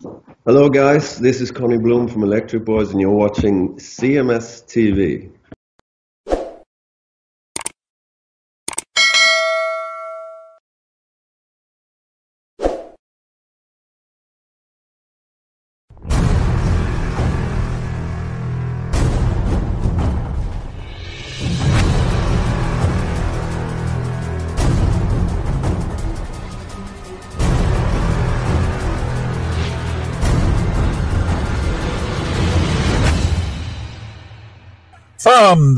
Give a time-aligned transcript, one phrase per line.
[0.00, 1.18] Hello, guys.
[1.18, 5.32] This is Conny Bloom from Electric Boys, and you're watching CMS TV.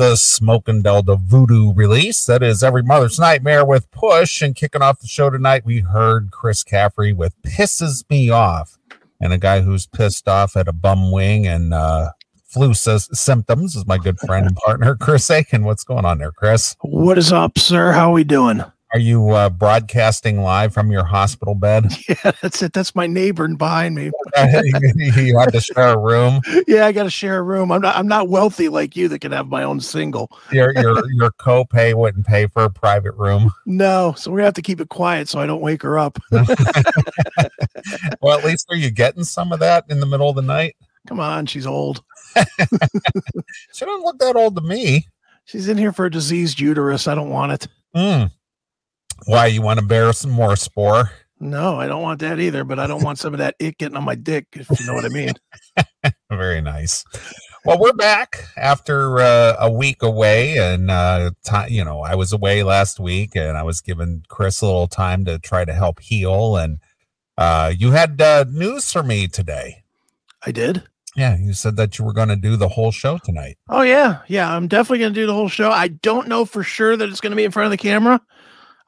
[0.00, 4.41] The Smoking Delta Voodoo release, that is Every Mother's Nightmare with Push.
[4.41, 8.78] And kicking off the show tonight, we heard Chris Caffery with Pisses Me Off.
[9.20, 12.12] And a guy who's pissed off at a bum wing and uh,
[12.46, 15.64] flu s- symptoms is my good friend and partner, Chris Akin.
[15.64, 16.77] What's going on there, Chris?
[16.80, 17.92] What is up, sir?
[17.92, 18.64] How are we doing?
[18.92, 21.86] Are you uh, broadcasting live from your hospital bed?
[22.08, 22.72] Yeah, that's it.
[22.72, 24.10] That's my neighbor behind me.
[24.36, 26.40] you had to share a room.
[26.66, 27.70] Yeah, I got to share a room.
[27.70, 27.97] I'm not.
[27.97, 30.30] I'm not wealthy like you that can have my own single.
[30.50, 33.52] Your your your copay wouldn't pay for a private room.
[33.64, 36.19] No, so we're gonna have to keep it quiet so I don't wake her up.
[36.32, 36.44] well,
[38.38, 40.75] at least are you getting some of that in the middle of the night?
[41.06, 42.02] Come on, she's old.
[42.36, 45.06] she doesn't look that old to me.
[45.44, 47.08] She's in here for a diseased uterus.
[47.08, 47.69] I don't want it.
[47.94, 48.30] Mm.
[49.26, 51.10] Why you want to bear some more spore?
[51.38, 52.64] No, I don't want that either.
[52.64, 54.46] But I don't want some of that it getting on my dick.
[54.52, 55.32] If you know what I mean.
[56.30, 57.04] Very nice.
[57.64, 61.70] Well, we're back after uh, a week away, and uh, time.
[61.70, 65.24] You know, I was away last week, and I was giving Chris a little time
[65.26, 66.56] to try to help heal.
[66.56, 66.78] And
[67.36, 69.82] uh, you had uh, news for me today.
[70.44, 70.82] I did.
[71.16, 73.58] Yeah, you said that you were going to do the whole show tonight.
[73.68, 74.54] Oh yeah, yeah.
[74.54, 75.70] I'm definitely gonna do the whole show.
[75.70, 78.20] I don't know for sure that it's gonna be in front of the camera.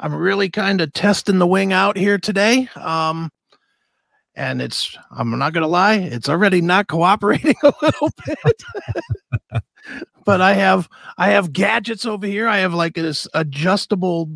[0.03, 2.69] I'm really kind of testing the wing out here today.
[2.75, 3.31] Um,
[4.35, 9.63] and it's I'm not gonna lie, it's already not cooperating a little bit.
[10.25, 12.49] but I have I have gadgets over here.
[12.49, 14.29] I have like this adjustable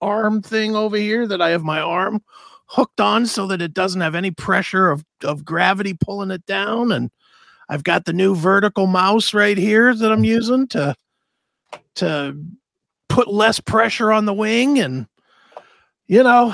[0.00, 2.22] arm thing over here that I have my arm
[2.66, 6.92] hooked on so that it doesn't have any pressure of, of gravity pulling it down.
[6.92, 7.10] And
[7.68, 10.94] I've got the new vertical mouse right here that I'm using to
[11.96, 12.36] to
[13.14, 15.06] put less pressure on the wing and
[16.08, 16.52] you know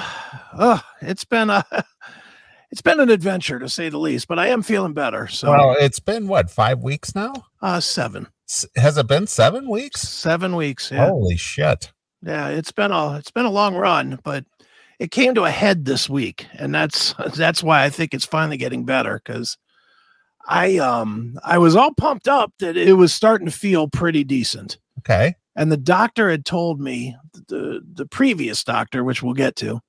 [0.53, 1.65] uh, it's been a
[2.71, 5.75] it's been an adventure to say the least but i am feeling better so Well,
[5.81, 7.33] it's been what five weeks now?
[7.63, 10.03] uh seven S- Has it been seven weeks?
[10.03, 11.93] seven weeks yeah Holy shit!
[12.23, 14.45] yeah it's been a it's been a long run but
[14.99, 18.59] it came to a head this week and that's that's why i think it's finally
[18.59, 19.57] getting better because
[20.47, 24.77] i um i was all pumped up that it was starting to feel pretty decent
[24.99, 27.17] Okay, and the doctor had told me
[27.49, 29.81] the the previous doctor which we'll get to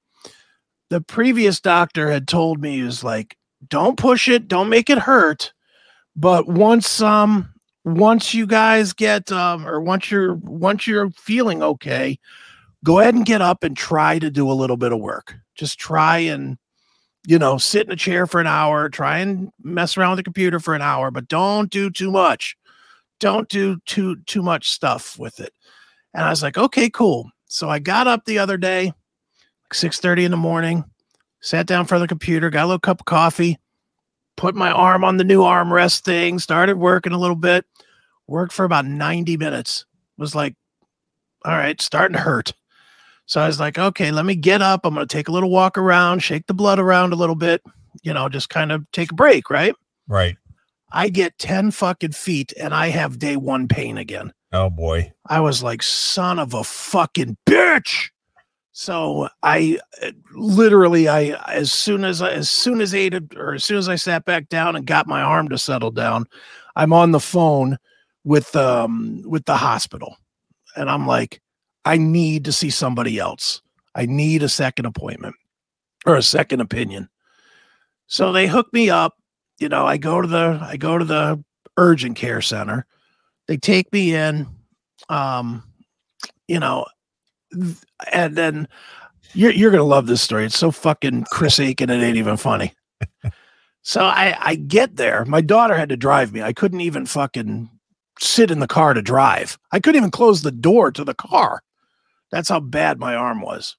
[0.90, 3.36] the previous doctor had told me he was like
[3.68, 5.54] don't push it don't make it hurt
[6.16, 7.52] but once um
[7.84, 12.20] once you guys get um or once you're once you're feeling okay
[12.84, 15.36] go ahead and get up and try to do a little bit of work.
[15.56, 16.58] Just try and
[17.28, 20.24] you know sit in a chair for an hour try and mess around with the
[20.24, 22.56] computer for an hour but don't do too much.
[23.20, 25.54] Don't do too too much stuff with it
[26.14, 27.30] and i was like okay cool.
[27.48, 30.86] So i got up the other day like 6.30 in the morning
[31.42, 33.58] sat down for the computer got a little cup of coffee
[34.38, 37.66] put my arm on the new armrest thing started working a little bit
[38.32, 39.86] worked for about 90 minutes.
[40.18, 40.56] Was like
[41.46, 42.54] all right starting to hurt.
[43.26, 44.86] So i was like okay let me get up.
[44.86, 47.62] I'm going to take a little walk around shake the blood around a little bit
[48.04, 49.76] you know just kind of take a break right?
[50.08, 50.38] Right.
[50.92, 54.34] I get 10 fucking feet and I have day one pain again.
[54.52, 55.12] Oh boy.
[55.28, 58.10] I was like, son of a fucking bitch.
[58.74, 59.80] So I
[60.34, 63.96] literally, I as soon as as soon as I ate or as soon as I
[63.96, 66.26] sat back down and got my arm to settle down,
[66.76, 67.78] I'm on the phone
[68.24, 70.18] with um with the hospital,
[70.76, 71.42] and I'm like,
[71.86, 73.62] I need to see somebody else.
[73.94, 75.36] I need a second appointment
[76.06, 77.10] or a second opinion.
[78.08, 79.16] So they hook me up.
[79.60, 81.44] You know, I go to the I go to the
[81.78, 82.86] urgent care center.
[83.52, 84.48] They take me in.
[85.10, 85.62] Um,
[86.48, 86.86] you know,
[88.10, 88.66] and then
[89.34, 90.46] you're you're gonna love this story.
[90.46, 92.74] It's so fucking Chris Akin, it ain't even funny.
[93.82, 95.26] so I I get there.
[95.26, 96.42] My daughter had to drive me.
[96.42, 97.70] I couldn't even fucking
[98.22, 99.60] sit in the car to drive.
[99.74, 101.62] I couldn't even close the door to the car.
[102.32, 103.76] That's how bad my arm was.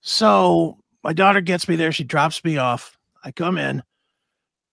[0.00, 1.92] So my daughter gets me there.
[1.92, 2.98] She drops me off.
[3.22, 3.84] I come in.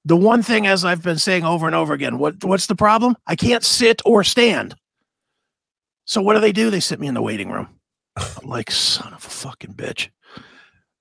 [0.06, 3.16] The one thing, as I've been saying over and over again, what what's the problem?
[3.28, 4.76] I can't sit or stand.
[6.06, 6.70] So what do they do?
[6.70, 7.68] They sit me in the waiting room.
[8.18, 10.10] I'm like, son of a fucking bitch.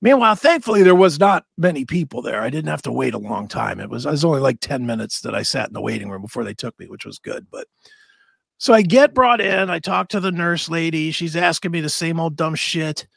[0.00, 2.40] Meanwhile, thankfully, there was not many people there.
[2.40, 3.80] I didn't have to wait a long time.
[3.80, 6.22] It was, it was only like 10 minutes that I sat in the waiting room
[6.22, 7.48] before they took me, which was good.
[7.50, 7.66] But
[8.58, 9.70] so I get brought in.
[9.70, 11.10] I talk to the nurse lady.
[11.10, 13.08] She's asking me the same old dumb shit.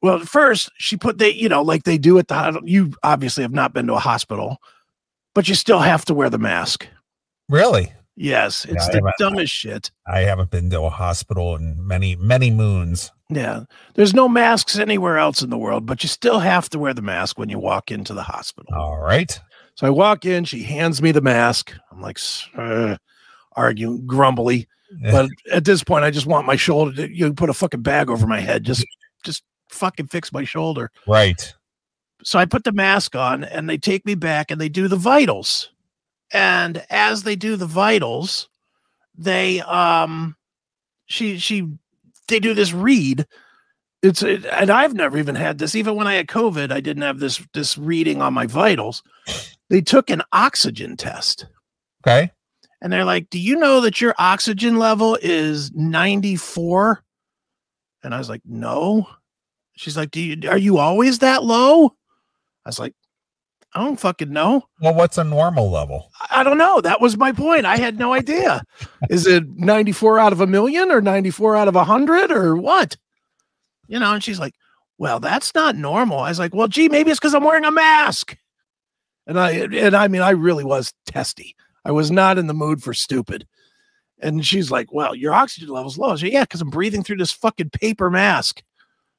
[0.00, 3.52] Well, first, she put they, you know, like they do at the, you obviously have
[3.52, 4.58] not been to a hospital,
[5.34, 6.88] but you still have to wear the mask.
[7.48, 7.92] Really?
[8.16, 8.64] Yes.
[8.64, 9.90] It's Yeah, the dumbest shit.
[10.06, 13.10] I haven't been to a hospital in many, many moons.
[13.28, 13.64] Yeah.
[13.94, 17.02] There's no masks anywhere else in the world, but you still have to wear the
[17.02, 18.72] mask when you walk into the hospital.
[18.74, 19.38] All right.
[19.76, 21.72] So I walk in, she hands me the mask.
[21.90, 22.18] I'm like,
[22.56, 22.96] uh,
[23.56, 24.68] arguing grumbly.
[25.10, 28.08] But at this point, I just want my shoulder to you put a fucking bag
[28.08, 28.62] over my head.
[28.62, 28.86] Just,
[29.24, 30.92] just fucking fix my shoulder.
[31.08, 31.52] right.
[32.24, 34.96] So I put the mask on and they take me back and they do the
[34.96, 35.70] vitals.
[36.32, 38.48] And as they do the vitals,
[39.16, 40.34] they um
[41.06, 41.68] she she
[42.28, 43.26] they do this read.
[44.02, 45.74] It's it, and I've never even had this.
[45.74, 49.02] Even when I had COVID, I didn't have this this reading on my vitals.
[49.70, 51.46] They took an oxygen test
[52.06, 52.30] Okay.
[52.82, 57.02] and they're like, "Do you know that your oxygen level is 94?"
[58.02, 59.06] And I was like, "No."
[59.76, 61.94] She's like, "Do you are you always that low?"
[62.64, 62.94] I was like,
[63.74, 64.62] "I don't fucking know.
[64.80, 66.10] Well, what's a normal level?
[66.30, 66.80] I don't know.
[66.80, 67.66] That was my point.
[67.66, 68.62] I had no idea.
[69.10, 72.96] Is it 94 out of a million or 94 out of a 100 or what?"
[73.86, 74.54] You know, and she's like,
[74.98, 77.70] "Well, that's not normal." I was like, "Well, gee, maybe it's cuz I'm wearing a
[77.70, 78.36] mask."
[79.26, 81.56] And I and I mean, I really was testy.
[81.84, 83.46] I was not in the mood for stupid.
[84.20, 86.12] And she's like, Well, your oxygen level's low.
[86.12, 88.62] I said, Yeah, because I'm breathing through this fucking paper mask.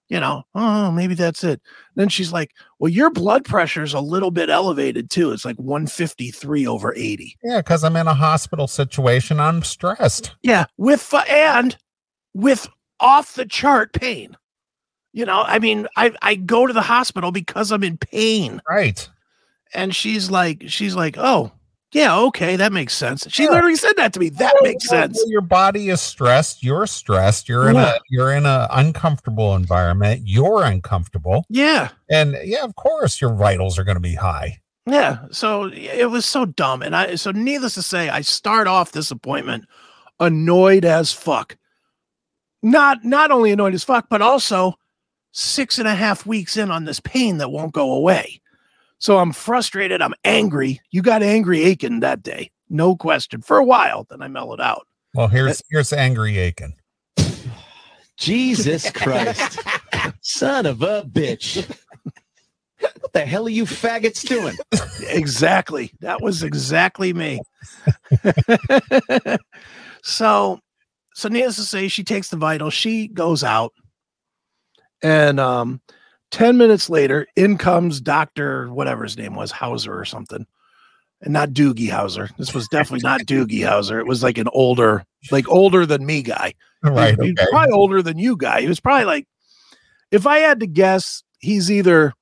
[0.07, 1.61] You know, oh, maybe that's it.
[1.95, 5.31] Then she's like, Well, your blood pressure's a little bit elevated too.
[5.31, 7.37] It's like 153 over 80.
[7.43, 9.39] Yeah, because I'm in a hospital situation.
[9.39, 10.35] I'm stressed.
[10.43, 11.75] Yeah, with and
[12.35, 12.67] with
[12.99, 14.37] off the chart pain.
[15.13, 18.61] You know, I mean, I, I go to the hospital because I'm in pain.
[18.69, 19.07] Right.
[19.73, 21.53] And she's like, she's like, oh,
[21.95, 23.25] yeah, okay, that makes sense.
[23.29, 23.51] She Yeah.
[23.51, 24.27] literally said that to me.
[24.27, 25.23] That makes sense.
[25.27, 26.61] Your body is stressed.
[26.61, 27.47] You're stressed.
[27.47, 27.93] You're in Yeah.
[27.95, 30.23] a you're in a uncomfortable environment.
[30.25, 31.45] You're uncomfortable.
[31.49, 31.89] Yeah.
[32.09, 34.59] And yeah, of course your vitals are going to be high.
[34.85, 35.19] Yeah.
[35.31, 36.81] So it was so dumb.
[36.81, 39.63] And I, so needless to say, I start off this appointment
[40.19, 41.55] annoyed as fuck.
[42.61, 44.73] Not, not only annoyed as fuck, but also
[45.31, 48.41] six and a half weeks in on this pain that won't go away.
[48.97, 50.01] So I'm frustrated.
[50.01, 50.81] I'm angry.
[50.91, 52.51] You got angry Akin that day.
[52.69, 53.41] No question.
[53.41, 54.87] For a while, then I mellowed out.
[55.13, 56.73] Well, here's here's angry Akin.
[58.17, 59.59] Jesus Christ.
[60.21, 61.67] Son of a bitch.
[62.79, 64.57] What the hell are you faggots doing?
[65.07, 65.91] exactly.
[66.01, 67.39] That was exactly me.
[70.03, 70.59] so,
[71.13, 72.69] so needless to say, she takes the vital.
[72.69, 73.73] She goes out,
[75.01, 75.81] and um,
[76.31, 80.45] ten minutes later, in comes Doctor whatever his name was, Hauser or something,
[81.21, 82.35] and not Doogie Howser.
[82.37, 83.99] This was definitely not Doogie Howser.
[83.99, 86.53] It was like an older, like older than me guy.
[86.83, 87.15] Right.
[87.21, 87.45] He's Okay.
[87.49, 88.61] probably older than you guy.
[88.61, 89.27] He was probably like,
[90.11, 92.13] if I had to guess, he's either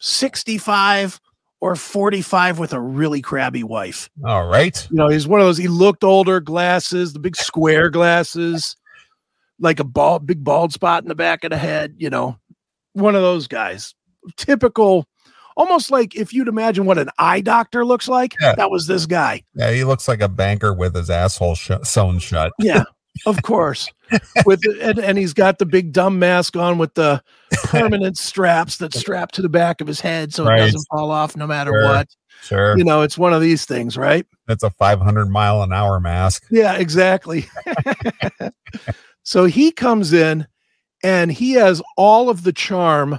[0.00, 1.20] 65
[1.62, 4.08] or 45 with a really crabby wife.
[4.26, 4.86] All right.
[4.90, 8.76] You know, he's one of those, he looked older, glasses, the big square glasses,
[9.58, 12.38] like a bald, big bald spot in the back of the head, you know,
[13.00, 13.94] one of those guys.
[14.36, 15.06] Typical,
[15.56, 18.54] almost like if you'd imagine what an eye doctor looks like, Yeah.
[18.56, 19.42] that was this guy.
[19.54, 22.52] Yeah, he looks like a banker with his asshole sh- sewn shut.
[22.58, 22.84] Yeah,
[23.26, 23.88] of course.
[24.44, 27.22] With and, and he's got the big dumb mask on with the
[27.64, 31.36] permanent straps that strap to the back of his head so it doesn't fall off
[31.36, 31.84] no matter Sure.
[31.84, 32.08] what.
[32.42, 32.76] Sure.
[32.76, 34.26] You know, it's one of these things, right?
[34.48, 36.44] That's a 500 mile an hour mask.
[36.50, 37.46] Yeah, exactly.
[39.22, 40.46] so he comes in
[41.02, 43.18] and he has all of the charm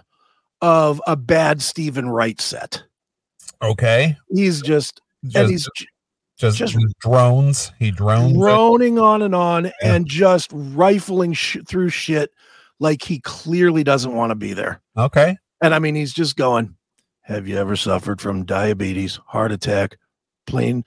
[0.61, 2.83] of a bad Steven Wright set.
[3.61, 4.17] Okay.
[4.29, 5.01] He's just
[5.35, 5.67] and he's
[6.37, 7.71] just, just- drones.
[7.79, 8.31] He drones.
[8.31, 8.39] it.
[8.39, 12.31] droning on and on and just rifling sh- through shit
[12.79, 14.81] like he clearly doesn't want to be there.
[14.97, 15.37] Okay.
[15.61, 16.75] And I mean, he's just going,
[17.21, 19.97] Have you ever suffered from diabetes, heart attack,
[20.47, 20.83] plain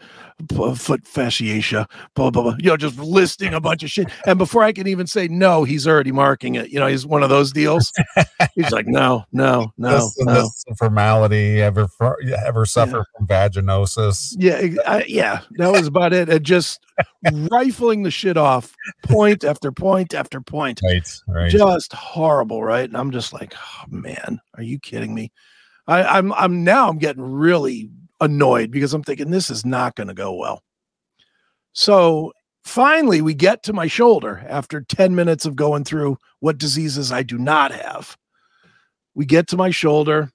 [0.49, 4.09] foot fasciatia, blah, blah, blah, you know, just listing a bunch of shit.
[4.27, 6.71] And before I can even say no, he's already marking it.
[6.71, 7.93] You know, he's one of those deals.
[8.55, 10.35] He's like, No, no, no, this, no.
[10.35, 11.61] this formality.
[11.61, 11.89] Ever
[12.45, 14.35] ever suffer from vaginosis?
[14.39, 16.29] Yeah, I, yeah, that was about it.
[16.29, 16.81] And just
[17.51, 20.81] rifling the shit off, point after point after point.
[20.85, 21.09] Right.
[21.27, 21.51] Right.
[21.51, 22.85] just horrible, right?
[22.85, 25.33] And I'm just like, oh, man, are you kidding me?
[25.87, 30.09] I, I'm I'm now I'm getting really annoyed because I'm thinking this is not going
[30.09, 30.63] to go well.
[31.73, 32.33] So
[32.65, 37.23] finally, we get to my shoulder after 10 minutes of going through what diseases I
[37.23, 38.17] do not have.
[39.15, 40.31] We get to my shoulder.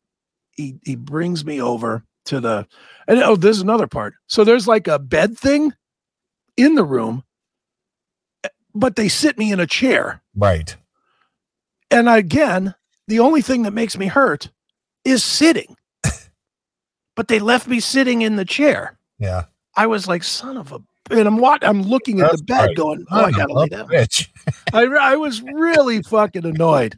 [0.52, 2.68] He he brings me over to the
[3.08, 4.14] and oh, there's another part.
[4.28, 5.74] So there's like a bed thing
[6.58, 7.24] in the room,
[8.44, 10.22] eh, but they sit me in a chair.
[10.36, 10.76] Right.
[11.92, 12.76] And again,
[13.08, 14.52] the only thing that makes me hurt
[15.04, 15.76] is sitting.
[17.20, 18.98] But they left me sitting in the chair.
[19.18, 19.44] Yeah.
[19.76, 20.80] I was like, son of a
[21.12, 22.76] and I'm what I'm looking at That's the bed right.
[22.78, 23.90] going, oh, I gotta lay down.
[23.90, 24.30] bitch.
[24.74, 26.98] I, I was really fucking annoyed.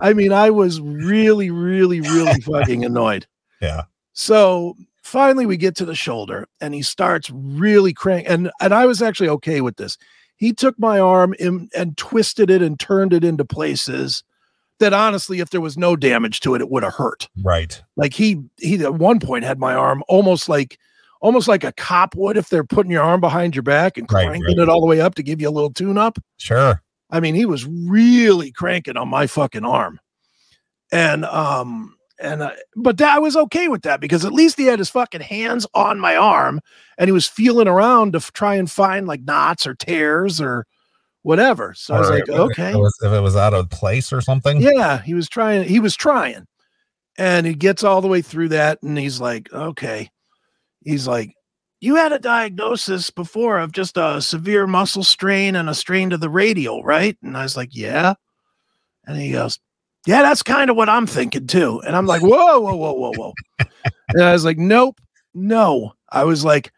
[0.00, 3.28] I mean, I was really, really, really fucking annoyed.
[3.62, 3.84] Yeah.
[4.12, 8.86] So finally we get to the shoulder and he starts really crank and and I
[8.86, 9.96] was actually okay with this.
[10.34, 14.24] He took my arm in, and twisted it and turned it into places
[14.80, 17.28] that honestly, if there was no damage to it, it would have hurt.
[17.42, 17.80] Right.
[17.96, 20.78] Like he he at one point had my arm almost like
[21.20, 24.26] almost like a cop would if they're putting your arm behind your back and Right,
[24.26, 24.62] cranking right.
[24.62, 26.18] it all the way up to give you a little tune up.
[26.36, 26.82] Sure.
[27.10, 30.00] I mean, he was really cranking on my fucking arm.
[30.92, 34.66] And um and uh, but that I was okay with that because at least he
[34.66, 36.60] had his fucking hands on my arm
[36.96, 40.66] and he was feeling around to f- try and find like knots or tears or
[41.24, 41.74] whatever.
[41.74, 42.68] So I was like, okay.
[42.68, 44.60] If it, was, if it was out of place or something.
[44.60, 45.64] Yeah, he was trying.
[45.64, 46.46] He was trying,
[47.18, 50.10] and he gets all the way through that, and he's like, "Okay."
[50.84, 51.34] He's like,
[51.80, 56.16] "You had a diagnosis before of just a severe muscle strain and a strain to
[56.16, 58.14] the radial, right?" And I was like, "Yeah."
[59.06, 59.58] And he goes,
[60.06, 63.12] "Yeah, that's kind of what I'm thinking too." And I'm like, "Whoa, whoa, whoa, whoa,
[63.16, 63.32] whoa!"
[64.10, 65.00] and I was like, "Nope,
[65.32, 66.70] no." I was like,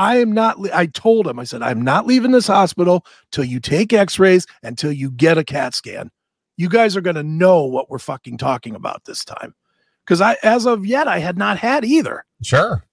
[0.00, 3.60] "I am not." I told him, I said, "I'm not leaving this hospital till you
[3.60, 6.10] take X-rays until you get a CAT scan."
[6.60, 9.54] you guys are going to know what we're fucking talking about this time.
[10.04, 12.26] Because I, as of yet, I had not had either.
[12.42, 12.84] Sure.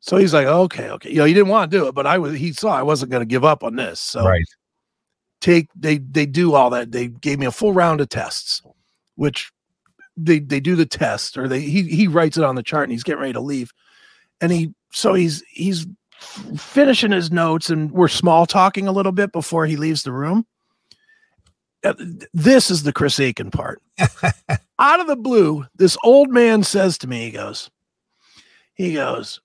[0.00, 1.10] So he's like, okay, okay.
[1.10, 3.12] You know, he didn't want to do it, but I was, he saw I wasn't
[3.12, 4.00] going to give up on this.
[4.00, 4.42] So Right.
[5.40, 6.90] take, they, they do all that.
[6.90, 8.60] They gave me a full round of tests,
[9.14, 9.52] which
[10.16, 12.92] they, they do the test or they, he, he writes it on the chart and
[12.92, 13.72] he's getting ready to leave.
[14.40, 15.86] And he, so he's, he's
[16.56, 20.46] finishing his notes and we're small talking a little bit before he leaves the room.
[21.84, 21.94] Uh,
[22.32, 23.80] This is the Chris Akin part.
[24.78, 27.70] Out of the blue, this old man says to me, he goes,
[28.74, 29.40] he goes,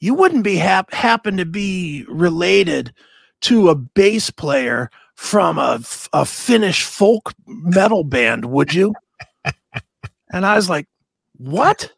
[0.00, 2.92] you wouldn't be hap- happen to be related
[3.42, 5.80] to a bass player from a,
[6.12, 8.92] a Finnish folk metal band, would you?
[10.32, 10.88] and I was like,
[11.36, 11.92] what?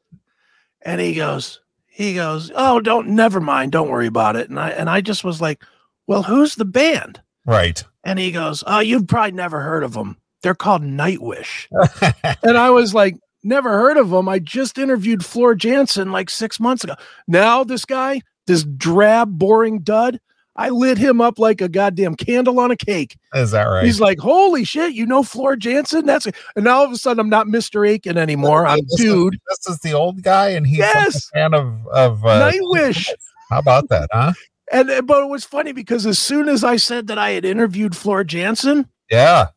[0.83, 1.61] And he goes,
[1.95, 4.51] he goes, oh, don't, never mind, don't worry about it.
[4.51, 5.63] And I and I just was like,
[6.09, 7.21] well, who's the band?
[7.47, 7.85] Right.
[8.03, 10.17] And he goes, oh, you've probably never heard of them.
[10.43, 11.69] They're called Nightwish.
[12.43, 14.29] And I was like, never heard of them.
[14.29, 16.95] I just interviewed Floor Jansen like six months ago.
[17.29, 20.19] Now this guy, this drab, boring dud,
[20.57, 23.17] I lit him up like a goddamn candle on a cake.
[23.35, 23.85] Is that right?
[23.85, 26.07] He's like, holy shit, you know Floor Jansen?
[26.07, 27.93] That's and now all of a sudden I'm not Mr.
[27.93, 28.67] Akin anymore.
[28.67, 29.41] I'm This is- dude.
[29.49, 31.17] This is the old guy, and he's Yes.
[31.17, 32.25] a fan of of.
[32.25, 33.09] Uh, Nightwish.
[33.51, 34.33] how about that, huh?
[34.73, 37.45] And uh, but it was funny because as soon as I said that I had
[37.45, 39.49] interviewed Floor Jansen, Yeah.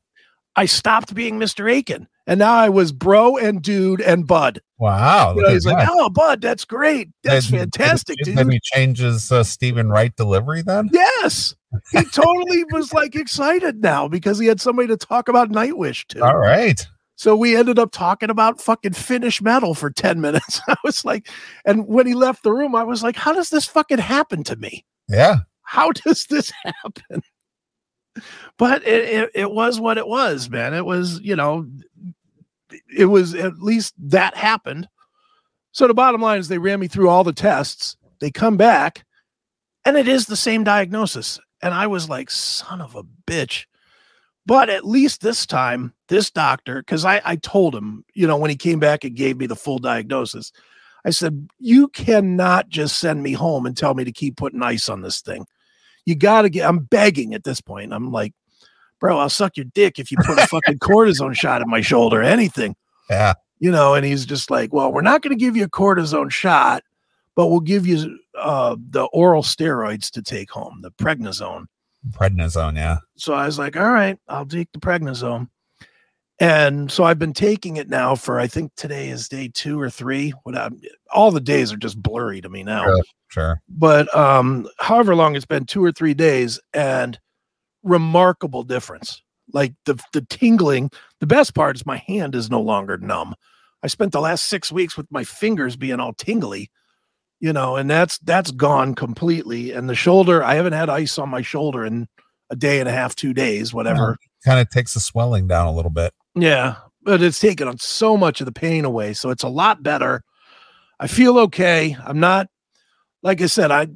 [0.56, 1.72] I stopped being Mr.
[1.78, 2.08] Akin.
[2.26, 4.60] And now I was bro and dude and bud.
[4.80, 5.34] Wow.
[5.36, 5.90] You know, he's like, that.
[5.92, 7.10] oh, bud, that's great.
[7.24, 8.36] That's fantastic, dude.
[8.36, 10.90] Did he changes uh, Steven Wright delivery then?
[10.94, 11.56] Yes.
[11.92, 16.24] He totally was like excited now because he had somebody to talk about Nightwish to.
[16.24, 16.86] All right.
[17.18, 20.62] So we ended up talking about fucking Finnish metal for 10 minutes.
[20.68, 21.28] I was like,
[21.66, 24.56] and when he left the room, I was like, how does this fucking happen to
[24.56, 24.86] me?
[25.10, 25.38] Yeah.
[25.64, 27.24] How does this happen?
[28.58, 30.74] But it, it, it was what it was, man.
[30.74, 31.68] It was, you know,
[32.96, 34.88] it was at least that happened.
[35.72, 37.98] So the bottom line is they ran me through all the tests.
[38.20, 39.06] They come back
[39.86, 41.40] and it is the same diagnosis.
[41.62, 43.66] And I was like, son of a bitch.
[44.46, 48.50] But at least this time, this doctor, because I, I told him, you know, when
[48.50, 50.52] he came back and gave me the full diagnosis,
[51.06, 54.90] I said, You cannot just send me home and tell me to keep putting ice
[54.90, 55.46] on this thing.
[56.06, 57.94] You got to get, I'm begging at this point.
[57.94, 58.34] I'm like,
[59.00, 62.22] Bro, I'll suck your dick if you put a fucking cortisone shot in my shoulder,
[62.22, 62.76] anything
[63.10, 63.34] Yeah.
[63.60, 66.32] you know, and he's just like, well, we're not going to give you a cortisone
[66.32, 66.84] shot,
[67.36, 71.66] but we'll give you uh, the oral steroids to take home, the prednisone.
[72.12, 72.76] Prednisone.
[72.76, 72.98] Yeah.
[73.18, 75.50] So I was like, all right, I'll take the prednisone.
[76.40, 79.90] And so I've been taking it now for, I think today is day two or
[79.90, 80.32] three.
[80.44, 80.80] What I'm,
[81.12, 83.04] all the days are just blurry to me now Sure.
[83.30, 83.62] Sure.
[83.68, 87.20] but um however long it's been two or three days and
[87.88, 89.22] remarkable difference
[89.54, 90.90] like the the tingling
[91.20, 93.34] the best part is my hand is no longer numb
[93.84, 96.70] i spent the last six weeks with my fingers being all tingly
[97.40, 101.30] you know and that's that's gone completely and the shoulder i haven't had ice on
[101.30, 102.08] my shoulder in
[102.50, 105.74] a day and a half two days whatever Kind of takes the swelling down a
[105.74, 106.14] little bit.
[106.36, 106.76] yeah
[107.08, 109.14] but it's taken on so much of the pain away.
[109.14, 110.24] So it's a lot better.
[111.00, 111.96] I feel okay.
[112.06, 112.50] I'm not,
[113.24, 113.88] like I said, I,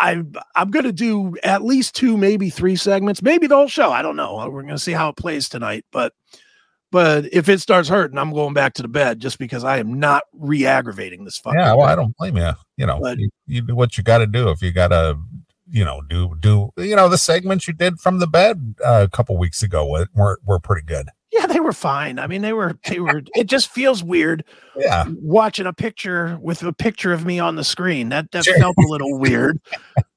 [0.00, 0.22] I,
[0.56, 3.92] I'm going to do at least two, maybe three segments, maybe the whole show.
[3.92, 4.36] I don't know.
[4.50, 6.14] We're going to see how it plays tonight, but,
[6.90, 10.00] but if it starts hurting, I'm going back to the bed just because I am
[10.00, 11.60] not re-aggravating this fucking.
[11.60, 11.86] Yeah, well.
[11.86, 12.50] I don't blame you.
[12.78, 14.48] You know, But- you, you do what you got to do.
[14.48, 15.18] If you got to,
[15.70, 19.08] you know, do do you know the segments you did from the bed uh, a
[19.08, 21.10] couple weeks ago were, were pretty good.
[21.32, 22.18] Yeah, they were fine.
[22.18, 23.22] I mean, they were they were.
[23.34, 24.44] it just feels weird
[24.76, 28.08] Yeah, watching a picture with a picture of me on the screen.
[28.08, 28.58] That that Sure.
[28.58, 29.60] felt a little weird.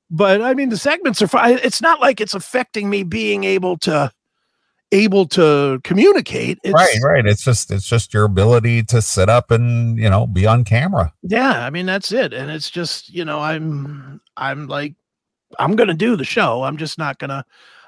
[0.10, 1.60] But I mean, the segments are fine.
[1.64, 4.12] It's not like it's affecting me being able to
[4.92, 6.60] able to communicate.
[6.64, 7.26] It's, right, right.
[7.26, 11.14] It's just it's just your ability to sit up and you know be on camera.
[11.24, 12.32] Yeah, I mean that's it.
[12.34, 14.94] And it's just, you know, I'm I'm like
[15.60, 16.64] I'm gonna do the show.
[16.64, 17.44] I'm just not gonna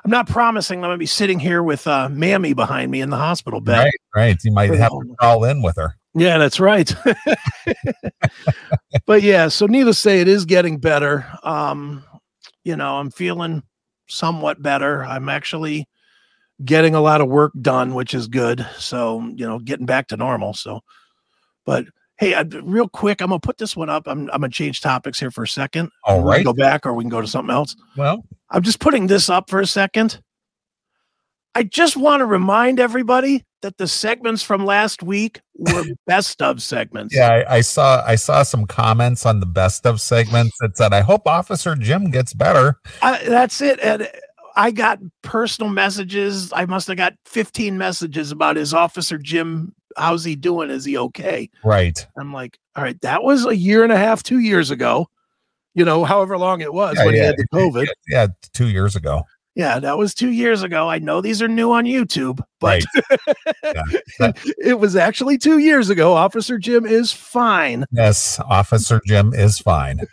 [0.06, 3.18] I'm not promising I'm gonna be sitting here with uh Mammy behind me in the
[3.18, 3.80] hospital bed.
[3.80, 4.38] Right, right.
[4.44, 5.98] You might have to call in with her.
[6.14, 6.94] Yeah, that's right.
[9.08, 11.26] but yeah, so needless to say, it is getting better.
[11.42, 12.04] Um,
[12.64, 13.64] you know, I'm feeling
[14.08, 15.04] somewhat better.
[15.04, 15.90] I'm actually
[16.64, 18.66] getting a lot of work done, which is good.
[18.78, 20.54] So, you know, getting back to normal.
[20.54, 20.82] So,
[21.66, 21.86] but
[22.18, 24.08] hey, uh, I, real quick, I'm gonna put this one up.
[24.08, 25.90] I'm I'm gonna change topics here for a second.
[26.04, 27.76] All right, We can go back, or we can go to something else.
[27.98, 30.22] Well, I'm just putting this up for a second.
[31.58, 36.62] I just want to remind everybody that the segments from last week were best of
[36.62, 37.16] segments.
[37.16, 40.94] yeah, I, I saw I saw some comments on the best of segments that said,
[40.94, 43.80] "I hope Officer Jim gets better." I, that's it.
[43.82, 44.10] And
[44.56, 46.52] I got personal messages.
[46.54, 49.74] I must have got 15 messages about his officer Jim.
[49.96, 50.70] How's he doing?
[50.70, 51.50] Is he okay?
[51.64, 52.06] Right.
[52.18, 55.08] I'm like, all right, that was a year and a half, two years ago.
[55.74, 57.88] You know, however long it was Yeah, when he had the COVID.
[58.08, 59.24] Yeah, two years ago.
[59.56, 60.90] Yeah, that was two years ago.
[60.90, 62.84] I know these are new on YouTube, but
[64.20, 64.36] Right.
[64.58, 66.14] it was actually two years ago.
[66.14, 67.86] Officer Jim is fine.
[67.92, 70.02] Yes, Officer Jim is fine.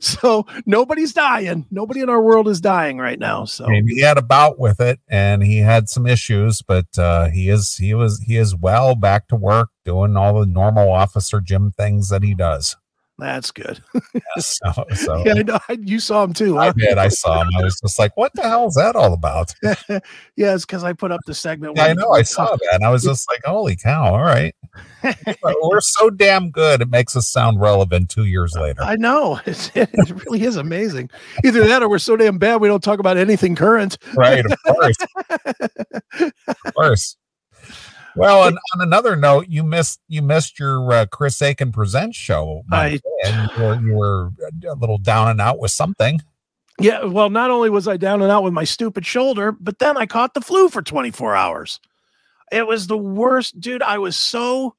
[0.00, 1.66] So nobody's dying.
[1.70, 3.44] Nobody in our world is dying right now.
[3.44, 7.28] So mean, he had a bout with it, and he had some issues, but uh,
[7.28, 11.40] he is he was he is well back to work, doing all the normal Officer
[11.40, 12.76] Jim things that he does.
[13.20, 13.82] That's good.
[14.38, 15.58] So, so Yeah, I know.
[15.80, 16.56] You saw him too.
[16.56, 16.98] I did.
[16.98, 17.48] I saw him.
[17.58, 20.00] I was just like, "What the hell is that all about?" yeah,
[20.54, 21.76] it's because I put up the segment.
[21.76, 22.12] Yeah, I know.
[22.12, 24.14] I saw that, and I was just like, "Holy cow!
[24.14, 24.54] All right,
[25.42, 26.80] we're so damn good.
[26.80, 29.40] It makes us sound relevant two years later." I know.
[29.46, 29.90] It's, it
[30.24, 31.10] really is amazing.
[31.44, 33.98] Either that or we're so damn bad we don't talk about anything current.
[34.14, 34.96] Right, of course,
[36.20, 37.16] of course.
[38.16, 42.62] Well, and on another note, you missed you missed your uh, Chris Akin presents show,
[42.68, 44.30] Mike, and you were, you were
[44.68, 46.20] a little down and out with something.
[46.80, 49.96] Yeah, well, not only was I down and out with my stupid shoulder, but then
[49.96, 51.78] I caught the flu for 24 hours.
[52.50, 53.82] It was the worst, dude.
[53.82, 54.74] I was so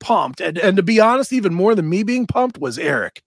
[0.00, 0.40] pumped.
[0.40, 3.22] And and to be honest, even more than me being pumped was Eric.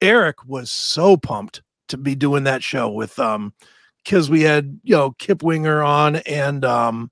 [0.00, 3.52] Eric was so pumped to be doing that show with um
[4.04, 7.10] because we had you know Kip Winger on and um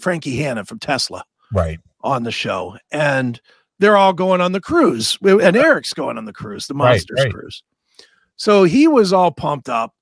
[0.00, 1.78] Frankie Hannon from Tesla Right.
[2.02, 2.76] on the show.
[2.90, 3.40] And
[3.78, 5.18] they're all going on the cruise.
[5.22, 7.32] And Eric's going on the cruise, the Right, Monsters right.
[7.32, 7.62] cruise.
[8.36, 9.94] So he was all pumped up.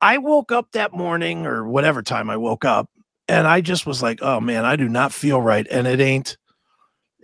[0.00, 2.90] I woke up that morning or whatever time I woke up
[3.28, 5.66] and I just was like, oh man, I do not feel right.
[5.70, 6.36] And it ain't,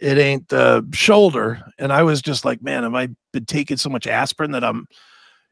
[0.00, 1.60] it ain't the shoulder.
[1.78, 4.86] And I was just like, man, have I been taking so much aspirin that I'm,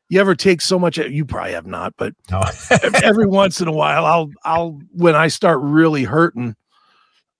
[0.08, 2.42] you ever take so much, you probably have not, but No.
[3.02, 6.54] every once in a while, I'll, I'll, when I start really hurting,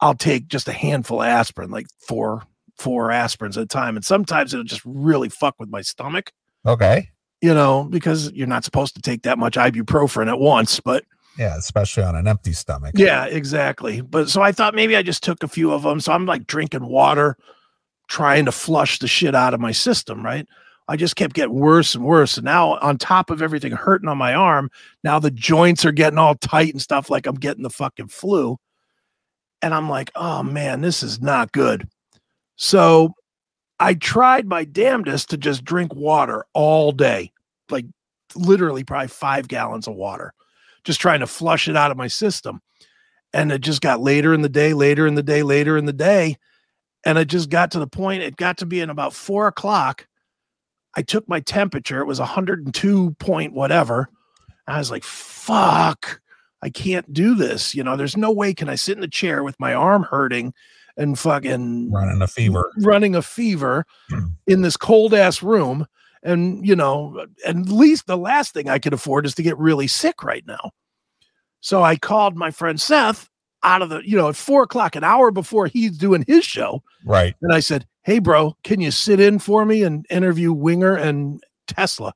[0.01, 2.43] I'll take just a handful of aspirin, like four,
[2.77, 3.97] four aspirins at a time.
[3.97, 6.33] And sometimes it'll just really fuck with my stomach
[6.67, 7.09] okay.
[7.41, 10.81] you know, because you're not supposed to take that much ibuprofen at once.
[10.81, 11.05] But
[11.39, 12.93] Yeah, especially on an empty stomach.
[12.97, 14.01] yeah, exactly.
[14.03, 16.01] But so I thought maybe I just took a few of them.
[16.01, 17.37] So I'm like drinking water,
[18.09, 20.47] trying to flush the shit out of my system, right?
[20.89, 22.37] I just kept getting worse and worse.
[22.37, 24.71] And now, on top of everything hurting on my arm,
[25.03, 28.57] now the joints are getting all tight and stuff like I'm getting the fucking flu.
[29.63, 31.89] And I'm like, oh man, this is not good.
[32.57, 33.15] So
[33.81, 37.33] I tried my damnedest to just drink water all day,
[37.71, 37.87] like
[38.35, 40.33] literally probably five gallons of water,
[40.85, 42.61] just trying to flush it out of my system.
[43.33, 45.93] And it just got later in the day, later in the day, later in the
[45.93, 46.37] day.
[47.05, 50.07] And it just got to the point, it got to be in about four o'clock.
[50.97, 54.09] I took my temperature, it was 102 point whatever.
[54.67, 56.21] I was like, fuck,
[56.63, 57.75] I can't do this.
[57.75, 60.53] You know, there's no way can I sit in the chair with my arm hurting
[60.97, 62.73] and fucking Running a fever.
[62.79, 64.25] running a fever Hmm.
[64.47, 65.87] in this cold ass room.
[66.23, 69.87] And, you know, at least the last thing I could afford is to get really
[69.87, 70.71] sick right now.
[71.61, 73.29] So I called my friend Seth.
[73.63, 76.83] out of the, you know, at four o'clock, an hour before he's doing his show.
[77.05, 77.35] Right.
[77.43, 81.43] And I said, Hey, bro, can you sit in for me and interview Winger and
[81.67, 82.15] Tesla?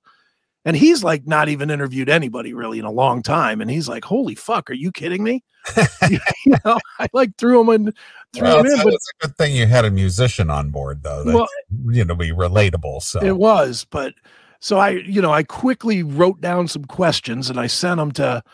[0.65, 3.61] And he's like, not even interviewed anybody really in a long time.
[3.61, 5.43] And he's like, Holy fuck, are you kidding me?
[6.09, 7.95] you know, I like threw him in,
[8.33, 10.71] threw Well, him in, it's, but it's a good thing you had a musician on
[10.71, 11.25] board, though.
[11.25, 11.49] That well,
[11.89, 13.03] you know, be relatable.
[13.03, 14.15] So It was, but
[14.61, 18.45] so I, you know, I quickly wrote down some questions and I sent them to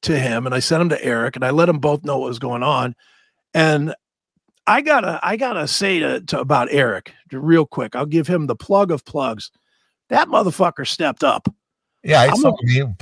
[0.00, 2.28] to him and I sent them to Eric and I let them both know what
[2.28, 2.94] was going on.
[3.52, 3.94] And
[4.66, 7.94] I gotta, I gotta say to, to about Eric real quick.
[7.94, 9.50] I'll give him the plug of plugs.
[10.08, 11.48] That motherfucker stepped up.
[12.04, 12.94] yeah, I I'm saw him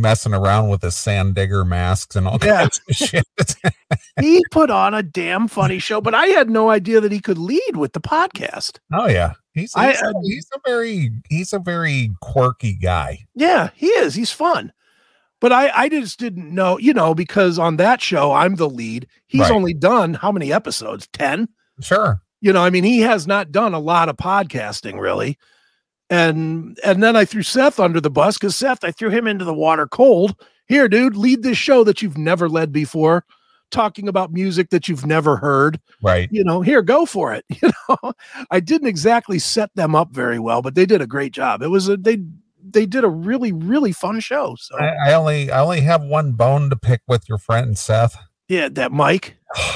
[0.00, 2.60] messing around with his sand digger masks and all Yeah.
[2.68, 3.24] kinds of shit.
[4.20, 7.38] He put on a damn funny show, but I had no idea that he could
[7.38, 8.78] lead with the podcast.
[8.92, 13.18] oh yeah, he's he's, I- a, uh, he's a very he's a very quirky guy.
[13.34, 14.14] Yeah, he is.
[14.14, 14.72] He's fun.
[15.40, 19.06] But I, I just didn't know, you know, because on that show, I'm the lead.
[19.26, 19.50] He's Right.
[19.52, 21.06] only done how many episodes?
[21.12, 21.48] 10?
[21.80, 22.20] Sure.
[22.40, 25.38] You know, I mean, he has not done a lot of podcasting really.
[26.10, 29.44] And and then I threw Seth under the bus because Seth, I threw him into
[29.44, 30.36] the water cold.
[30.66, 33.24] Here, dude, lead this show that you've never led before,
[33.70, 35.80] talking about music that you've never heard.
[36.02, 36.28] Right.
[36.30, 37.44] You know, here, go for it.
[37.62, 38.12] You know,
[38.50, 41.62] I didn't exactly set them up very well, but they did a great job.
[41.62, 42.18] It was a they
[42.68, 44.56] they did a really, really fun show.
[44.58, 48.16] So I, I only I only have one bone to pick with your friend Seth.
[48.48, 49.36] yeah, that Mike.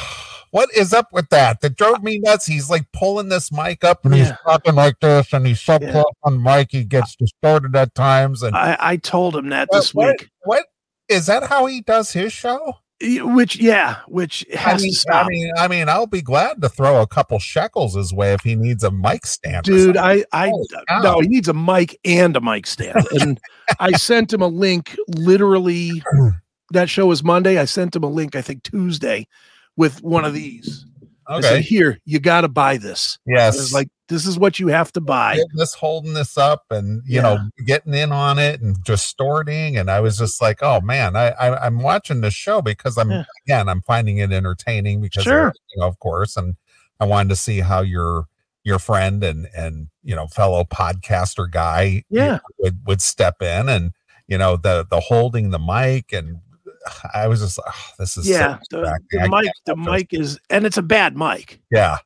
[0.51, 1.61] What is up with that?
[1.61, 2.46] That drove me nuts.
[2.46, 4.37] He's like pulling this mic up and he's Yeah.
[4.46, 5.92] talking like this, and he's so Yeah.
[5.92, 8.42] close on mic, he gets distorted at times.
[8.42, 10.31] And I, I told him that What- this what- week.
[10.44, 10.64] what
[11.07, 11.42] is that?
[11.51, 12.77] How he does his show?
[13.00, 15.26] Which yeah, which I has mean, to stop.
[15.26, 18.40] I mean, I mean, I'll be glad to throw a couple shekels his way if
[18.42, 19.64] he needs a mic stand.
[19.64, 19.96] Dude.
[19.96, 20.50] I I
[20.88, 21.02] cow.
[21.02, 23.06] no, he needs a mic and a mic stand.
[23.20, 23.38] And
[23.78, 26.02] I sent him a link literally
[26.70, 27.58] that show was Monday.
[27.58, 29.28] I sent him a link, I think Tuesday,
[29.76, 30.37] with one of mm.
[30.37, 30.84] these.
[31.28, 31.62] I said, okay.
[31.62, 33.18] here, you gotta buy this.
[33.26, 33.72] Yes.
[33.72, 35.38] like, this is what you have to buy.
[35.55, 40.01] this holding this up and you know getting in on it and distorting and i
[40.01, 43.25] was just like oh man i, I i'm watching this show because i'm Yeah.
[43.47, 45.49] again i'm finding it entertaining because Sure.
[45.49, 46.57] of, you know, of course and
[47.01, 48.27] i wanted to see how your
[48.64, 52.27] your friend and and you know fellow podcaster guy you Yeah.
[52.33, 53.92] know, would would step in and
[54.27, 56.38] you know the the holding the mic and
[57.14, 60.38] i was just like oh, this is so Yeah, the, the mic, the mic is,
[60.51, 61.61] and it's a bad mic.
[61.71, 61.99] yeah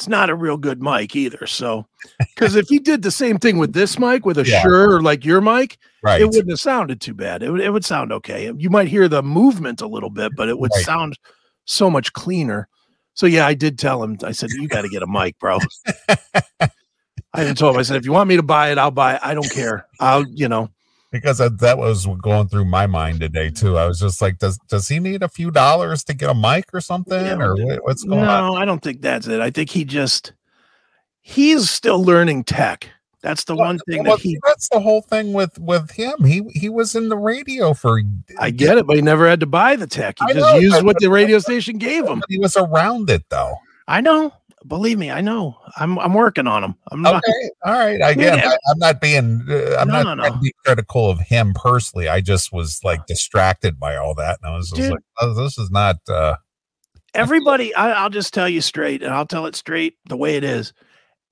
[0.00, 1.46] It's not a real good mic either.
[1.46, 1.86] So,
[2.18, 4.62] because if he did the same thing with this mic with a Yeah.
[4.62, 7.42] Shure or like your mic, right it wouldn't have sounded too bad.
[7.42, 8.50] It would, it would sound okay.
[8.56, 10.86] You might hear the movement a little bit, but it would Right.
[10.86, 11.18] sound
[11.66, 12.66] so much cleaner.
[13.12, 14.16] So yeah, I did tell him.
[14.24, 15.58] I said, "You got to get a mic, bro."
[16.60, 17.80] I even told him.
[17.80, 19.20] I said, "If you want me to buy it, I'll buy it.
[19.22, 19.86] I don't care.
[20.00, 20.70] I'll, you know."
[21.10, 23.76] Because that, was going through my mind today too.
[23.78, 26.66] I was just like, does does he need a few dollars to get a mic
[26.72, 28.52] or something, Yeah, or what- what's going No, on?
[28.54, 29.40] No, I don't think that's it.
[29.40, 30.32] I think he just
[31.20, 32.88] he's still learning tech.
[33.22, 34.38] That's the one thing Well, that he.
[34.46, 36.24] that's the whole thing with with him.
[36.24, 38.00] He he was in the radio for.
[38.38, 40.16] I get it, but he never had to buy the tech.
[40.20, 42.22] He I just know, used what the radio station gave him.
[42.30, 43.56] He was around it though.
[43.86, 44.32] I know.
[44.66, 45.56] Believe me, I know.
[45.78, 46.74] I'm I'm working on him.
[46.92, 47.16] I'm not.
[47.16, 47.98] Okay, all right.
[48.02, 48.50] Again, Yeah.
[48.50, 49.46] I, I'm not being.
[49.48, 50.40] Uh, I'm No, not no, no.
[50.66, 52.08] critical of him personally.
[52.08, 54.90] I just was like distracted by all that, and I was just Dude.
[54.90, 56.36] like, oh, "This is not." uh
[57.14, 60.44] Everybody, I, I'll just tell you straight, and I'll tell it straight the way it
[60.44, 60.72] is.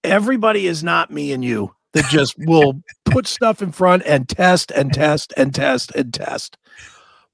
[0.03, 4.71] Everybody is not me and you that just will put stuff in front and test
[4.73, 6.57] and test and test and test.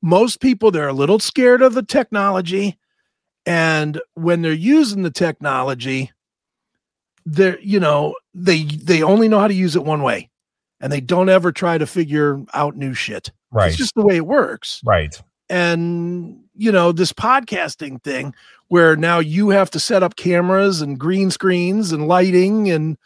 [0.02, 2.78] Most people, they're a little scared of the technology.
[3.46, 6.10] And when they're using the technology,
[7.26, 10.30] they're, you know, they they only know how to use it one way.
[10.80, 13.30] And they don't ever try to figure out new shit.
[13.50, 15.16] Right, It's just the way it works right.
[15.48, 18.34] and you know this podcasting thing
[18.68, 22.98] where now you have to set up cameras and green screens and lighting and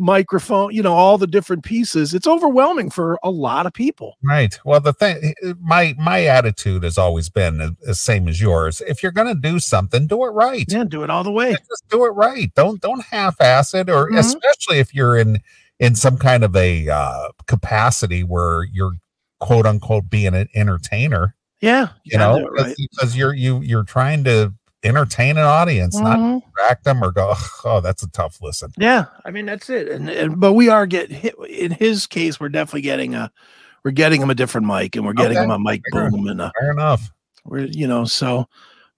[0.00, 4.58] microphone you know all the different pieces it's overwhelming for a lot of people Right.
[4.64, 8.80] Well, the thing, my my attitude has always been the- same as yours.
[8.88, 10.64] If you're going to do something, do it right.
[10.68, 12.52] yeah do it all the way Just do it right.
[12.54, 14.18] Don't don't half-ass it, or Mhm.
[14.18, 15.40] especially if you're in
[15.78, 18.92] in some kind of a uh, capacity where you're
[19.38, 21.34] quote unquote being an entertainer.
[21.60, 22.74] yeah You gotta know, right.
[22.90, 26.42] because you're you you're trying to entertain an audience, not Mhm.
[26.44, 28.70] distract them or go, oh, that's a tough listen.
[28.78, 32.40] yeah i mean that's it and, and but we are get hit in his case
[32.40, 33.30] we're definitely getting a
[33.84, 35.44] we're getting him a different mic and we're getting Okay.
[35.44, 36.10] him a mic Fair.
[36.10, 37.10] boom and a Fair enough.
[37.44, 38.46] we're you know so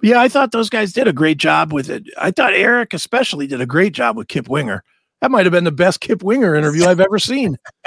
[0.03, 3.47] yeah i thought those guys did a great job with it i thought eric especially
[3.47, 4.85] did a great job with kip winger
[5.21, 7.57] that might have been the best kip winger interview i've ever seen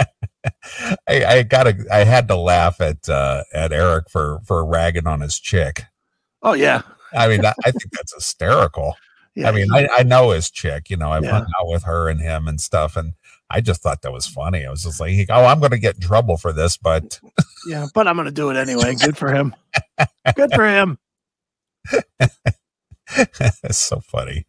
[1.08, 5.22] I, I gotta I had to laugh at uh at Eric for for ragging on
[5.22, 5.84] his chick.
[6.44, 6.82] oh yeah
[7.16, 8.96] I mean, I, I think that's hysterical.
[9.38, 11.32] Yeah, I mean, I, I know his chick, you know, I've Yeah.
[11.32, 12.96] hung out with her and him and stuff.
[12.96, 13.16] And
[13.50, 14.66] I just thought that was funny.
[14.66, 17.20] I was just like, oh, I'm going to get in trouble for this, but
[17.68, 18.96] yeah, but I'm gonna do it anyway.
[18.96, 19.54] Good for him.
[20.38, 20.98] Good for him.
[23.18, 24.46] it's so funny.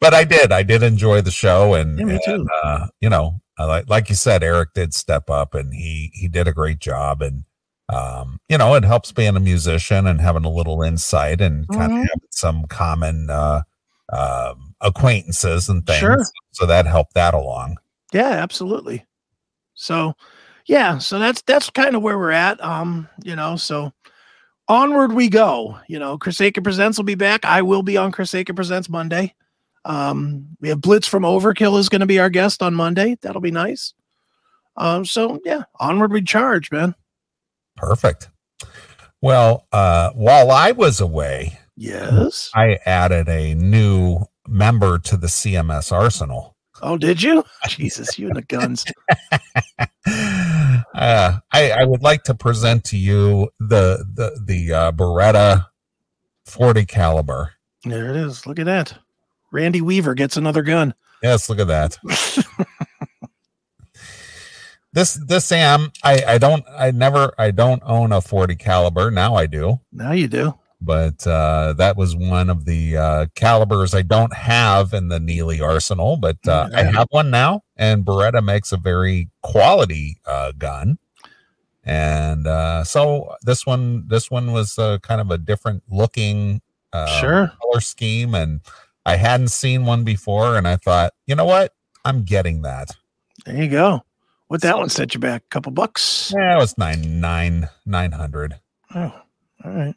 [0.00, 1.74] But I did, I did enjoy the show.
[1.74, 2.48] And, Yeah, me and, too.
[2.62, 6.46] uh, you know, like, like you said, Eric did step up and he, he did
[6.48, 7.20] a great job.
[7.20, 7.46] And,
[7.92, 11.84] um, you know, it helps being a musician and having a little insight and kind
[11.92, 12.02] of Mhm.
[12.02, 13.62] having some common, uh,
[14.12, 15.98] um, acquaintances and things.
[15.98, 16.24] Sure.
[16.52, 17.76] So that helped that along.
[18.12, 19.06] Yeah, absolutely.
[19.74, 20.14] So,
[20.66, 22.62] yeah, so that's that's kind of where we're at.
[22.62, 23.92] Um, you know, so
[24.68, 25.78] onward we go.
[25.88, 27.44] You know, Chris Akin Presents will be back.
[27.44, 29.34] I will be on Chris Akin Presents Monday.
[29.84, 33.16] Um, we have Blitz from Overkill is going to be our guest on Monday.
[33.22, 33.94] That'll be nice.
[34.76, 36.94] Um, so yeah, onward we charge, man.
[37.80, 38.28] Perfect.
[39.22, 42.50] Well, uh, while I was away, Yes.
[42.54, 46.56] I added a new member to the CMS arsenal.
[46.82, 47.42] Oh, did you?
[47.68, 48.84] Jesus, you and the guns.
[50.94, 55.68] uh, I, I would like to present to you the the the uh, Beretta
[56.44, 57.52] 40 caliber.
[57.84, 58.46] There it is.
[58.46, 58.98] Look at that.
[59.50, 60.92] Randy Weaver gets another gun.
[61.22, 61.96] Yes, look at that.
[64.92, 69.10] This this am I I don't I never I don't own a 40 caliber.
[69.10, 69.80] Now I do.
[69.92, 70.54] now you do.
[70.80, 75.60] but uh, that was one of the uh, calibers I don't have in the Neeley
[75.60, 80.98] arsenal, but uh, I have one now, and Beretta makes a very quality uh, gun.
[81.84, 87.20] And uh, so this one, this one was uh, kind of a different looking uh,
[87.20, 87.52] sure.
[87.60, 88.60] color scheme, and
[89.04, 91.74] I hadn't seen one before, and I thought, you know what,
[92.04, 92.90] I'm getting that.
[93.44, 94.02] There you go.
[94.50, 95.44] What that one set you back?
[95.46, 96.34] A couple bucks.
[96.36, 98.58] Yeah, it was nine nine nine hundred.
[98.92, 99.14] Oh,
[99.64, 99.94] all right.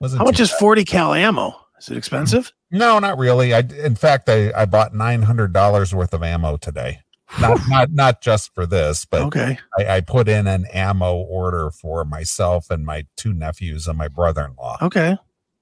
[0.00, 1.56] Wasn't How much is 40 cal ammo?
[1.78, 2.52] Is it expensive?
[2.70, 3.54] No, not really.
[3.54, 7.00] I in fact I, I bought nine hundred dollars worth of ammo today.
[7.40, 9.58] Not not not just for this, but okay.
[9.78, 14.08] I, I put in an ammo order for myself and my two nephews and my
[14.08, 14.76] brother in law.
[14.82, 15.16] Okay.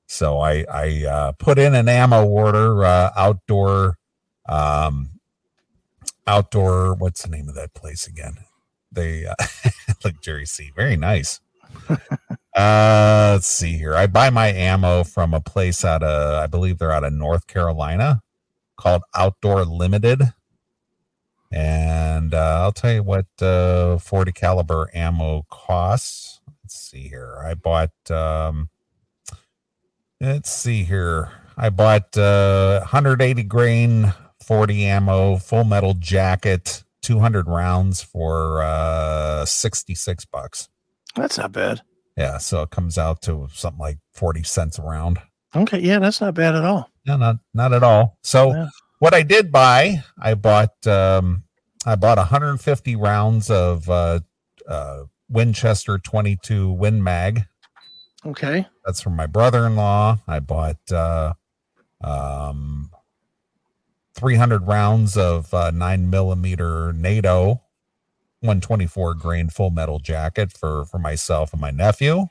[0.08, 3.96] So I I uh, put in an ammo order, uh, outdoor,
[4.48, 5.20] um,
[6.26, 6.94] outdoor.
[6.94, 8.38] What's the name of that place again?
[8.90, 9.34] They uh,
[10.04, 10.70] like Jerry C.
[10.74, 11.40] Very nice.
[11.88, 11.96] uh,
[13.32, 13.94] let's see here.
[13.94, 17.46] I buy my ammo from a place out of, I believe they're out of North
[17.46, 18.22] Carolina,
[18.76, 20.22] called Outdoor Limited.
[21.50, 26.40] And uh, I'll tell you what uh, 40 caliber ammo costs.
[26.62, 27.42] Let's see here.
[27.44, 28.10] I bought.
[28.10, 28.70] Um,
[30.20, 31.30] let's see here.
[31.58, 40.24] I bought uh, 180 grain 40 ammo, full metal jacket, 200 rounds for uh, 66
[40.26, 40.68] bucks.
[41.16, 41.82] That's not bad.
[42.16, 45.18] Yeah, so it comes out to something like 40 cents a round.
[45.54, 45.80] Okay.
[45.80, 46.90] Yeah, that's not bad at all.
[47.06, 48.18] No, not not at all.
[48.22, 48.68] So Yeah.
[49.00, 51.44] what I did buy, I bought um
[51.84, 54.20] I bought 150 rounds of uh
[54.68, 57.42] uh Winchester 22 Win Mag.
[58.24, 58.66] Okay.
[58.84, 60.18] That's from my brother-in-law.
[60.28, 61.32] I bought uh
[62.02, 62.90] um
[64.14, 67.62] 300 rounds of uh, 9 millimeter NATO
[68.42, 72.26] 124 grain full metal jacket for for myself and my nephew.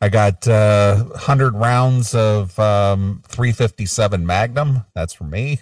[0.00, 4.84] I got uh, 100 rounds of um, 357 Magnum.
[4.94, 5.60] That's for me.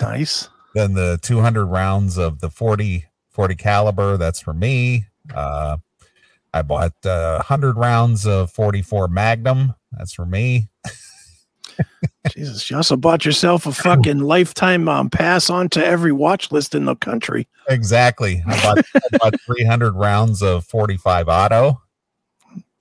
[0.00, 0.48] Nice.
[0.74, 4.16] Then the 200 rounds of the 40 40 caliber.
[4.16, 5.06] That's for me.
[5.34, 5.78] Uh,
[6.52, 9.74] I bought uh, 100 rounds of 44 Magnum.
[9.92, 10.68] That's for me.
[12.30, 12.70] Jesus.
[12.70, 16.84] You also bought yourself a fucking lifetime um, pass on to every watch list in
[16.86, 17.46] the country.
[17.68, 18.42] Exactly.
[18.46, 21.80] I bought, I bought 300 rounds of 45 auto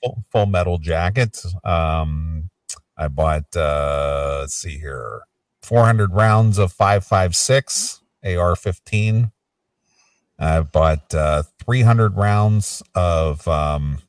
[0.03, 1.43] full, full metal jacket.
[1.63, 2.49] Um,
[2.97, 5.21] I bought, uh, let's see here,
[5.63, 9.31] 400 rounds of 556 AR 15.
[10.39, 13.99] I bought uh, 300 rounds of um,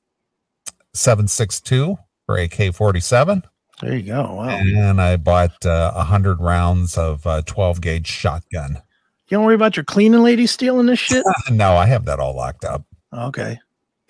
[0.95, 3.43] 762 for AK 47.
[3.81, 4.35] There you go.
[4.35, 4.49] Wow.
[4.49, 8.83] And I bought uh, 100 rounds of uh, 12 gauge shotgun.
[9.29, 11.25] You don't worry about your cleaning lady stealing this shit?
[11.51, 12.85] No, I have that all locked up.
[13.13, 13.59] Okay.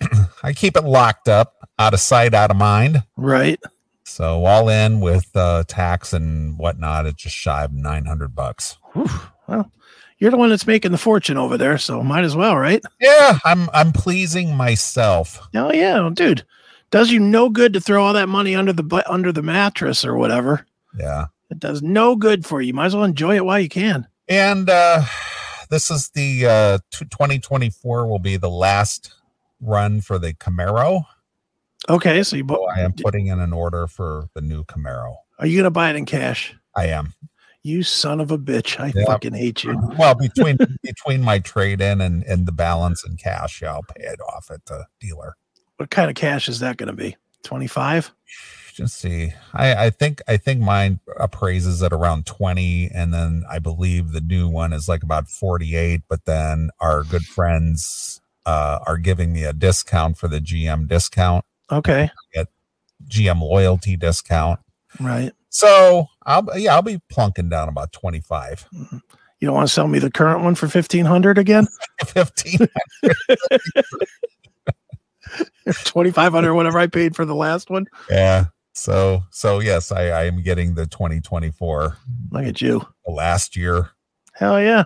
[0.43, 3.03] I keep it locked up, out of sight, out of mind.
[3.17, 3.59] Right.
[4.03, 8.77] So all in with uh, tax and whatnot, it's just shy of nine hundred bucks.
[8.93, 9.09] Whew.
[9.47, 9.71] Well,
[10.19, 12.83] you're the one that's making the fortune over there, so might as well, right?
[13.01, 15.47] Yeah, I'm I'm pleasing myself.
[15.55, 16.45] Oh yeah, dude.
[16.91, 20.15] Does you no good to throw all that money under the under the mattress or
[20.15, 20.65] whatever.
[20.97, 22.73] Yeah, It does no good for you.
[22.73, 24.07] Might as well enjoy it while you can.
[24.29, 25.03] and uh,
[25.69, 29.13] this is the uh, 2024 will be the last
[29.59, 31.03] run for the Camaro.
[31.89, 35.15] Okay, so you bu- So I am putting in an order for the new Camaro.
[35.39, 36.55] are you gonna buy it in cash?
[36.75, 37.13] I am.
[37.63, 38.79] You son of a bitch!
[38.79, 39.05] I Yeah.
[39.05, 39.73] fucking hate you.
[39.97, 44.03] Well, between between my trade in and, and the balance in cash, yeah, I'll pay
[44.05, 45.35] it off at the dealer.
[45.77, 47.15] What kind of cash is that gonna be?
[47.43, 48.11] Twenty five.
[48.73, 49.31] Just see.
[49.53, 54.19] I, I think I think mine appraises at around 20, and then I believe the
[54.19, 59.43] new one is like about 48, but then our good friends uh are giving me
[59.45, 62.09] a discount for the GM discount, Okay,
[63.07, 64.59] GM loyalty discount.
[64.99, 65.31] right.
[65.49, 68.65] So I'll yeah, I'll be plunking down about 25.
[69.39, 71.67] You don't want to sell me the current one for fifteen hundred again?
[72.07, 72.67] 15.
[75.85, 77.87] Twenty five hundred, whatever I paid for the last one.
[78.09, 78.45] Yeah.
[78.73, 81.97] So so yes, I, I am getting the 2024
[82.31, 82.85] Look at you.
[83.05, 83.91] the last year.
[84.33, 84.83] Hell yeah.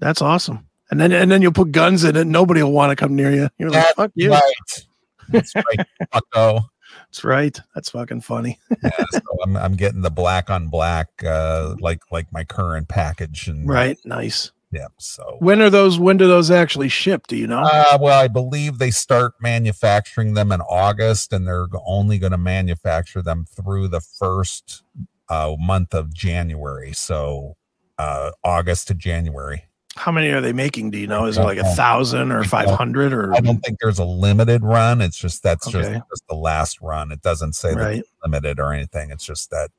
[0.00, 0.66] That's awesome.
[0.90, 2.26] And then and then you'll put guns in it.
[2.26, 3.48] Nobody will want to come near you.
[3.58, 4.30] You're like, That's fuck you.
[4.32, 4.86] Right.
[5.28, 5.86] That's right.
[6.12, 6.62] Fucko.
[7.06, 7.60] That's right.
[7.74, 8.58] That's fucking funny.
[8.82, 13.46] Yeah, so I'm I'm getting the black on black uh like like my current package
[13.46, 13.98] and Right.
[14.04, 14.50] Nice.
[14.72, 14.86] Yeah.
[14.98, 17.26] So When are those when do those actually ship?
[17.26, 17.60] Do you know?
[17.60, 22.38] uh, well, I believe they start manufacturing them in August, and they're only going to
[22.38, 24.82] manufacture them through the first
[25.28, 26.92] uh, month of January.
[26.92, 27.56] So
[27.98, 29.64] uh, August to January.
[29.96, 30.92] How many are they making?
[30.92, 31.26] Do you know?
[31.26, 34.62] Is it like a thousand or five hundred or I don't think there's a limited
[34.62, 35.00] run.
[35.00, 35.78] It's just that's Okay.
[35.78, 37.10] just, just the last run.
[37.10, 37.98] It doesn't say that right?
[37.98, 39.10] it's limited or anything.
[39.10, 39.70] It's just that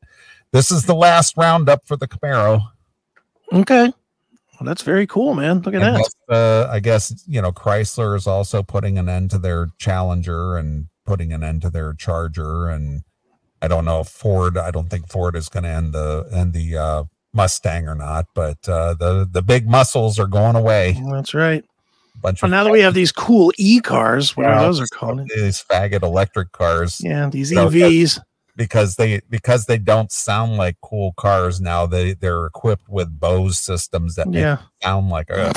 [0.51, 2.62] this is the last roundup for the Camaro.
[3.54, 3.93] Okay.
[4.62, 5.62] Well, that's very cool, man.
[5.62, 5.97] Look at I that.
[5.97, 10.56] guess, uh, I guess you know Chrysler is also putting an end to their Challenger
[10.56, 13.02] and putting an end to their Charger, and
[13.63, 14.60] I don't know if Ford.
[14.60, 18.28] I don't think Ford is going to end the end the uh, Mustang or not,
[18.36, 21.02] but uh, the the big muscles are going away.
[21.12, 21.65] That's right.
[22.21, 25.28] bunch Well, now that we have these cool e cars, whatever Yeah, those are called.
[25.36, 28.19] these faggot electric cars Yeah, these So, EVs.
[28.62, 31.86] Because they because they don't sound like cool cars now.
[31.86, 35.54] They they're equipped with Bose systems that Yeah, sound like uh,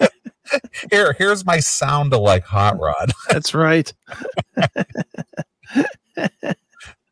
[0.00, 0.08] a.
[0.90, 3.12] Here, here's my sound like hot rod.
[3.28, 3.92] that's right.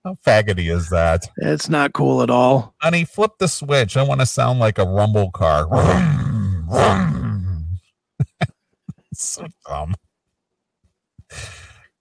[0.05, 1.29] How faggoty is that?
[1.37, 2.75] It's not cool at all.
[2.81, 3.97] Honey, flip the switch.
[3.99, 5.69] I want to sound like a rumble car.
[9.19, 9.95] So dumb.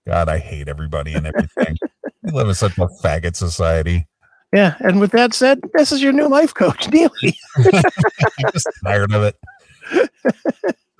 [0.06, 1.78] God, I hate everybody and everything.
[2.26, 4.06] We live in such a faggot society.
[4.52, 7.34] Yeah, and with that said, this is your new life coach, Neeley.
[7.56, 9.36] I'm just tired of it.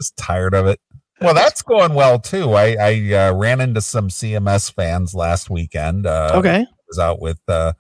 [0.00, 0.80] Just tired of it.
[1.20, 2.52] Well, that's going well too.
[2.52, 6.06] I, I uh, ran into some CMS fans last weekend.
[6.06, 7.72] Uh, Okay, I was out with uh,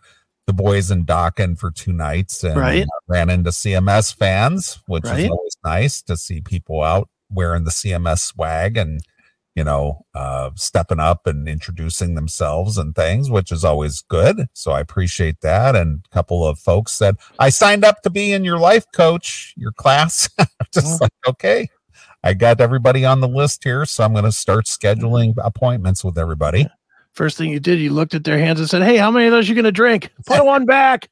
[0.46, 2.86] the boys in Dockin for two nights and Right.
[3.08, 5.20] ran into CMS fans, which Right.
[5.24, 9.00] is always nice to see people out wearing the CMS swag and
[9.56, 14.46] you know uh, stepping up and introducing themselves and things, which is always good.
[14.52, 15.74] So I appreciate that.
[15.74, 19.54] And a couple of folks said, "I signed up to be in your life coach,
[19.56, 20.28] your class."
[20.72, 21.68] Just like okay.
[22.22, 26.18] I got everybody on the list here, so I'm going to start scheduling appointments with
[26.18, 26.66] everybody.
[27.12, 29.32] first thing you did, you looked at their hands and said, "Hey, how many of
[29.32, 30.12] those you gonna drink?
[30.26, 31.08] Put one back."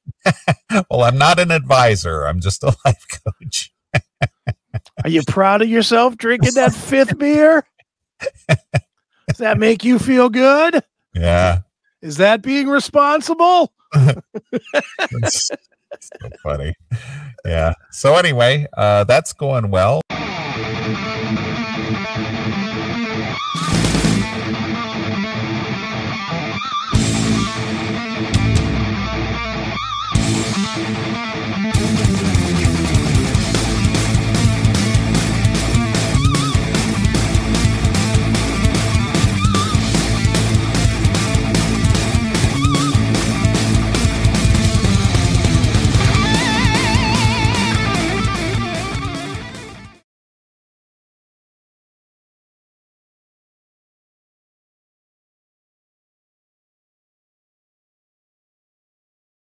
[0.91, 2.25] Well, I'm not an advisor.
[2.25, 3.73] I'm just a life coach.
[5.05, 7.65] Are you proud of yourself drinking that fifth beer?
[9.29, 10.83] Does that make you feel good?
[11.15, 11.61] Yeah.
[12.03, 13.73] Is that being responsible?
[15.13, 15.51] It's
[16.01, 16.75] so funny.
[17.45, 17.75] Yeah.
[17.91, 20.01] So anyway, uh that's going well.